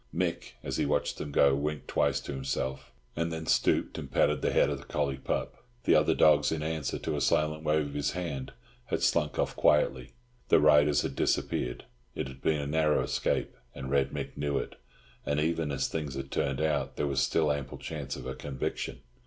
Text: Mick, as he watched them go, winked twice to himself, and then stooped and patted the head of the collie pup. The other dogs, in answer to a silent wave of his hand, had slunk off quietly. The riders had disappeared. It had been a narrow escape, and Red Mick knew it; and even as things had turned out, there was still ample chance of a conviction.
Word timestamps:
Mick, 0.11 0.53
as 0.63 0.77
he 0.77 0.85
watched 0.87 1.19
them 1.19 1.29
go, 1.31 1.53
winked 1.53 1.87
twice 1.87 2.19
to 2.21 2.31
himself, 2.33 2.91
and 3.15 3.31
then 3.31 3.45
stooped 3.45 3.99
and 3.99 4.09
patted 4.11 4.41
the 4.41 4.49
head 4.51 4.67
of 4.67 4.79
the 4.79 4.83
collie 4.85 5.19
pup. 5.19 5.63
The 5.83 5.93
other 5.93 6.15
dogs, 6.15 6.51
in 6.51 6.63
answer 6.63 6.97
to 6.97 7.15
a 7.15 7.21
silent 7.21 7.61
wave 7.63 7.85
of 7.89 7.93
his 7.93 8.13
hand, 8.13 8.51
had 8.85 9.03
slunk 9.03 9.37
off 9.37 9.55
quietly. 9.55 10.13
The 10.49 10.59
riders 10.59 11.03
had 11.03 11.15
disappeared. 11.15 11.85
It 12.15 12.27
had 12.27 12.41
been 12.41 12.61
a 12.61 12.65
narrow 12.65 13.03
escape, 13.03 13.55
and 13.75 13.91
Red 13.91 14.09
Mick 14.09 14.35
knew 14.35 14.57
it; 14.57 14.73
and 15.23 15.39
even 15.39 15.69
as 15.71 15.87
things 15.87 16.15
had 16.15 16.31
turned 16.31 16.61
out, 16.61 16.95
there 16.95 17.05
was 17.05 17.21
still 17.21 17.51
ample 17.51 17.77
chance 17.77 18.15
of 18.15 18.25
a 18.25 18.33
conviction. 18.33 19.01